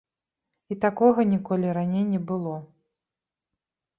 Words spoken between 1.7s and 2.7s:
раней не было.